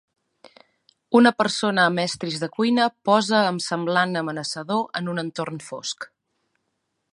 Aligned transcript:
Una 1.19 1.31
persona 1.41 1.83
amb 1.89 2.01
estris 2.03 2.39
de 2.45 2.49
cuina 2.55 2.87
posa 3.11 3.43
amb 3.51 3.65
semblant 3.67 4.23
amenaçador 4.23 4.83
en 5.01 5.15
un 5.15 5.25
entorn 5.27 5.65
fosc. 5.71 6.09